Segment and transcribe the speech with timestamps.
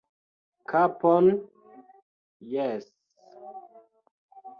[0.69, 1.25] Kapon...
[2.53, 2.85] jes...